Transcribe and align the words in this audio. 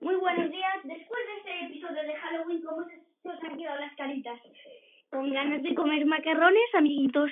Muy 0.00 0.16
buenos 0.16 0.50
días. 0.50 0.74
Después 0.84 1.20
de 1.26 1.36
este 1.38 1.66
episodio 1.66 2.02
de 2.02 2.16
Halloween, 2.16 2.62
¿cómo 2.62 2.84
se, 2.88 2.96
se 3.22 3.28
os 3.28 3.42
han 3.44 3.58
quedado 3.58 3.80
las 3.80 3.94
caritas? 3.96 4.40
Con 5.10 5.30
ganas 5.30 5.62
de 5.62 5.74
comer 5.74 6.06
macarrones, 6.06 6.74
amiguitos. 6.74 7.30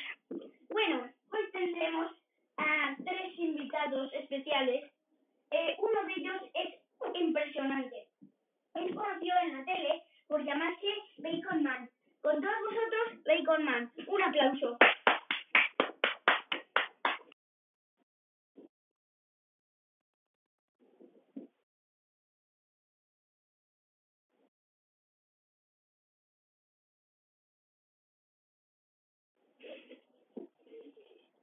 Bueno, 0.69 1.09
hoy 1.33 1.51
tendremos 1.53 2.13
a 2.59 2.97
tres 3.03 3.39
invitados 3.39 4.13
especiales. 4.13 4.93
Eh, 5.51 5.77
uno 5.79 6.05
de 6.07 6.13
ellos 6.17 6.43
es 6.55 6.75
impresionante. 7.15 8.07
Es 8.75 8.95
conocido 8.95 9.35
en 9.45 9.59
la 9.59 9.65
tele 9.65 10.03
por 10.29 10.45
llamarse 10.45 10.89
Bacon 11.19 11.63
Man. 11.63 11.89
Con 12.21 12.41
todos 12.41 12.61
vosotros. 12.69 13.00
Bacon 13.31 13.65
Man. 13.65 13.89
Un 14.09 14.23
aplauso. 14.25 14.77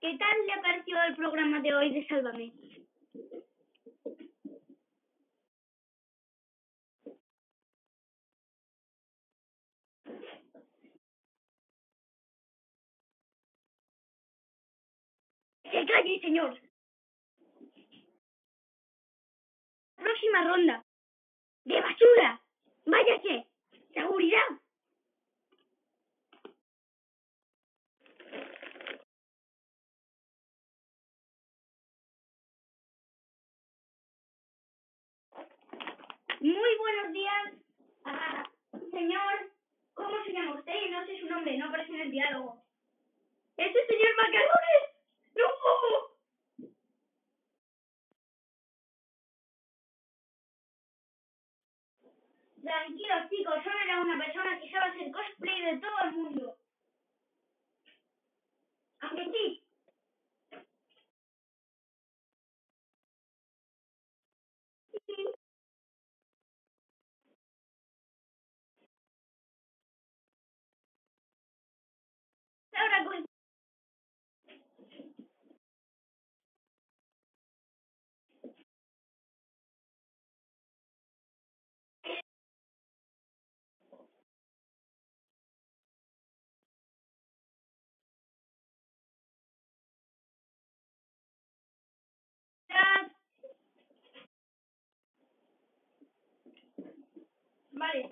¿Qué 0.02 0.18
tal 0.18 0.46
le 0.46 0.54
ha 0.54 0.62
el 1.06 1.16
programa 1.16 1.62
de 1.62 1.74
hoy 1.74 1.94
de 1.94 2.06
Sálvame? 2.08 2.67
¡Se 15.88 15.94
calle, 15.94 16.20
señor! 16.20 16.60
Próxima 19.96 20.44
ronda. 20.44 20.86
¡De 21.64 21.80
basura! 21.80 22.42
¡Váyase! 22.86 23.48
¡Seguridad! 23.94 24.48
Muy 36.42 36.78
buenos 36.78 37.14
días, 37.14 37.54
ah, 38.04 38.44
señor. 38.92 39.52
¿Cómo 39.94 40.24
se 40.26 40.34
llama 40.34 40.56
usted? 40.56 40.90
No 40.92 41.06
sé 41.06 41.20
su 41.20 41.28
nombre, 41.28 41.58
no 41.58 41.68
aparece 41.68 41.94
en 41.94 42.02
el 42.02 42.12
diálogo. 42.12 42.62
¡Es 43.56 43.74
el 43.74 43.88
señor 43.88 44.16
Macarrones! 44.18 44.98
¡No! 45.38 45.68
Tranquilos, 52.62 53.30
chicos, 53.30 53.64
solo 53.64 53.80
era 53.86 54.02
una 54.02 54.18
persona 54.18 54.60
que 54.60 54.72
sabe 54.72 54.90
hacer 54.90 55.12
cosplay 55.12 55.62
de 55.62 55.78
todo 55.80 56.00
el 56.06 56.12
mundo. 56.14 56.57
Vale. 97.78 98.10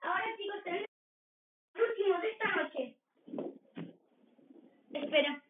Ahora 0.00 0.36
chicos, 0.36 0.62
tenemos 0.62 0.86
el 1.74 1.82
último 1.82 2.20
de 2.20 2.30
esta 2.30 2.48
noche. 2.54 2.96
Espera, 4.92 5.42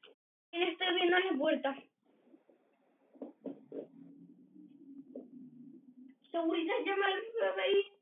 estoy 0.53 0.95
viendo 0.95 1.19
la 1.19 1.39
puerta. 1.39 1.77
Seguridad, 6.31 6.75
llama 6.87 7.07
al 7.07 7.21
FBI. 7.21 8.02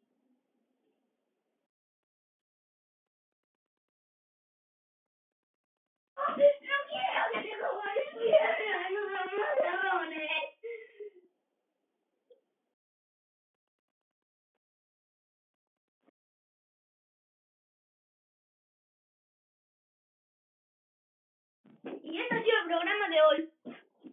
Y 22.02 22.20
esto 22.20 22.34
ha 22.34 22.42
sido 22.42 22.58
el 22.58 22.66
programa 22.66 23.08
de 23.08 23.22
hoy. 23.22 23.48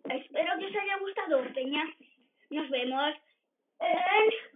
Espero 0.10 0.58
que 0.60 0.66
os 0.66 0.76
haya 0.76 0.98
gustado, 0.98 1.44
Peña. 1.54 1.84
Nos 2.50 2.70
vemos 2.70 3.14
en... 3.80 4.47